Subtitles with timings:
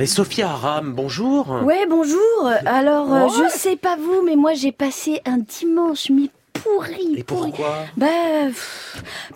[0.00, 1.50] Et Sophia Aram, bonjour.
[1.62, 2.50] Ouais, bonjour.
[2.66, 7.14] Alors, euh, je sais pas vous, mais moi j'ai passé un dimanche mi pourri.
[7.18, 8.06] Et pourquoi Bah,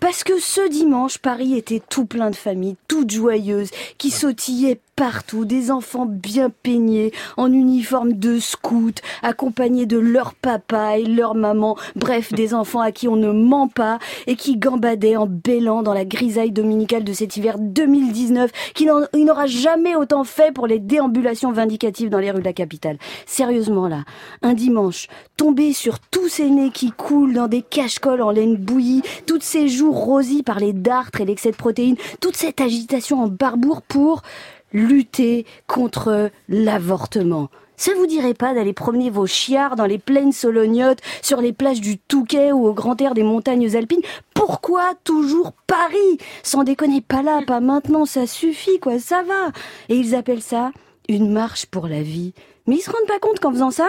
[0.00, 5.44] parce que ce dimanche, Paris était tout plein de familles, toutes joyeuses, qui sautillaient partout,
[5.44, 11.76] des enfants bien peignés, en uniforme de scout, accompagnés de leur papa et leur maman,
[11.94, 15.94] bref, des enfants à qui on ne ment pas et qui gambadaient en bêlant dans
[15.94, 21.52] la grisaille dominicale de cet hiver 2019, qui n'aura jamais autant fait pour les déambulations
[21.52, 22.98] vindicatives dans les rues de la capitale.
[23.24, 24.02] Sérieusement là,
[24.42, 29.02] un dimanche, tomber sur tous ces nez qui coulent dans des cache-colles en laine bouillie,
[29.26, 33.28] toutes ces joues rosies par les dartres et l'excès de protéines, toute cette agitation en
[33.28, 34.22] barbour pour
[34.72, 37.48] lutter contre l'avortement.
[37.76, 41.80] Ça vous dirait pas d'aller promener vos chiards dans les plaines solognotes, sur les plages
[41.80, 44.02] du Touquet ou au grand air des montagnes alpines?
[44.34, 46.18] Pourquoi toujours Paris?
[46.42, 49.52] Sans déconner, pas là, pas maintenant, ça suffit, quoi, ça va.
[49.88, 50.72] Et ils appellent ça
[51.08, 52.34] une marche pour la vie.
[52.66, 53.88] Mais ils se rendent pas compte qu'en faisant ça,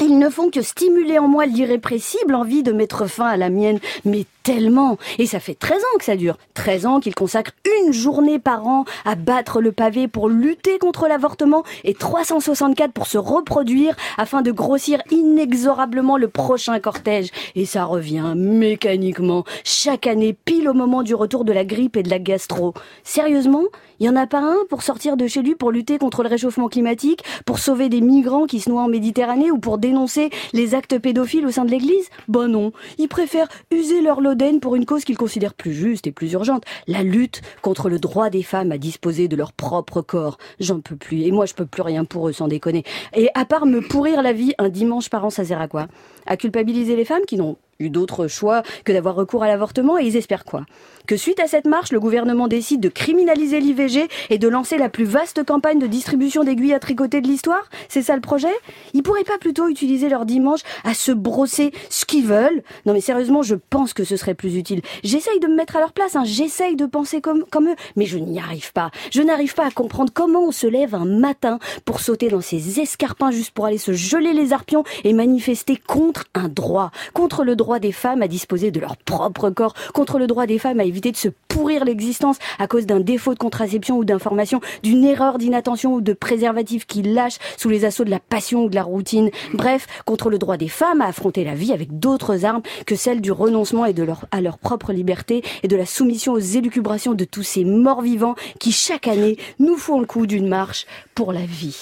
[0.00, 3.78] ils ne font que stimuler en moi l'irrépressible envie de mettre fin à la mienne,
[4.06, 4.96] mais tellement.
[5.18, 6.38] Et ça fait 13 ans que ça dure.
[6.54, 7.52] 13 ans qu'ils consacrent
[7.84, 13.06] une journée par an à battre le pavé pour lutter contre l'avortement et 364 pour
[13.06, 17.30] se reproduire afin de grossir inexorablement le prochain cortège.
[17.54, 22.02] Et ça revient mécaniquement chaque année pile au moment du retour de la grippe et
[22.02, 22.72] de la gastro.
[23.04, 23.64] Sérieusement
[24.02, 26.28] il y en a pas un pour sortir de chez lui pour lutter contre le
[26.28, 30.74] réchauffement climatique, pour sauver des migrants qui se noient en Méditerranée ou pour dénoncer les
[30.74, 34.86] actes pédophiles au sein de l'Église Bon non, ils préfèrent user leur loden pour une
[34.86, 38.72] cause qu'ils considèrent plus juste et plus urgente, la lutte contre le droit des femmes
[38.72, 40.38] à disposer de leur propre corps.
[40.60, 42.84] J'en peux plus, et moi je peux plus rien pour eux sans déconner.
[43.14, 45.88] Et à part me pourrir la vie un dimanche par an, ça sert à quoi?
[46.26, 50.04] À culpabiliser les femmes qui n'ont eu d'autres choix que d'avoir recours à l'avortement et
[50.04, 50.64] ils espèrent quoi
[51.06, 54.88] Que suite à cette marche, le gouvernement décide de criminaliser l'IVG et de lancer la
[54.88, 57.68] plus vaste campagne de distribution d'aiguilles à tricoter de l'histoire?
[57.88, 58.52] C'est ça le projet?
[58.94, 62.62] Ils pourraient pas plutôt utiliser leur dimanche à se brosser ce qu'ils veulent?
[62.86, 64.82] Non mais sérieusement, je pense que ce serait plus utile.
[65.04, 66.24] J'essaye de me mettre à leur place, hein.
[66.24, 68.90] j'essaye de penser comme, comme eux, mais je n'y arrive pas.
[69.10, 72.80] Je n'arrive pas à comprendre comment on se lève un matin pour sauter dans ses
[72.80, 77.56] escarpins juste pour aller se geler les arpions et manifester contre un droit, contre le
[77.72, 80.84] droit des femmes à disposer de leur propre corps, contre le droit des femmes à
[80.84, 85.38] éviter de se pourrir l'existence à cause d'un défaut de contraception ou d'information, d'une erreur
[85.38, 88.82] d'inattention ou de préservatif qui lâche sous les assauts de la passion ou de la
[88.82, 89.30] routine.
[89.54, 93.22] Bref, contre le droit des femmes à affronter la vie avec d'autres armes que celles
[93.22, 97.14] du renoncement et de leur, à leur propre liberté et de la soumission aux élucubrations
[97.14, 100.84] de tous ces morts vivants qui chaque année nous font le coup d'une marche
[101.14, 101.78] pour la vie.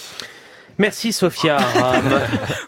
[0.78, 1.58] Merci Sophia